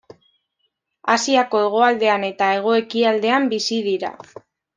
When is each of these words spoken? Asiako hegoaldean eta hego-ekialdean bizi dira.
Asiako 1.15 1.61
hegoaldean 1.65 2.25
eta 2.31 2.49
hego-ekialdean 2.55 3.47
bizi 3.53 3.79
dira. 3.91 4.13